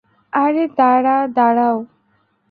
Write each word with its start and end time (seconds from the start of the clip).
আরে, 0.33 0.63
দাঁড়া, 0.77 1.17
দাঁড়াও। 1.35 1.77